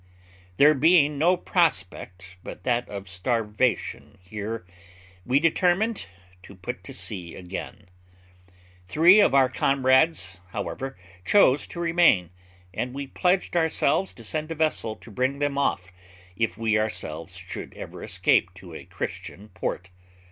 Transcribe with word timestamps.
'There 0.57 0.73
being 0.73 1.19
no 1.19 1.37
prospect 1.37 2.35
but 2.43 2.63
that 2.63 2.89
of 2.89 3.07
starvation 3.07 4.17
here, 4.19 4.65
we 5.27 5.39
determined 5.39 6.07
to 6.41 6.55
put 6.55 6.83
to 6.83 6.91
sea 6.91 7.35
again. 7.35 7.87
Three 8.87 9.19
of 9.19 9.35
our 9.35 9.47
comrades, 9.47 10.39
however, 10.53 10.97
chose 11.23 11.67
to 11.67 11.79
remain, 11.79 12.31
and 12.73 12.95
we 12.95 13.05
pledged 13.05 13.55
ourselves 13.55 14.11
to 14.15 14.23
send 14.23 14.51
a 14.51 14.55
vessel 14.55 14.95
to 14.95 15.11
bring 15.11 15.37
them 15.37 15.55
off, 15.55 15.91
if 16.35 16.57
we 16.57 16.79
ourselves 16.79 17.37
should 17.37 17.75
ever 17.75 18.01
escape 18.01 18.51
to 18.55 18.73
a 18.73 18.85
Christian 18.85 19.49
port. 19.49 19.91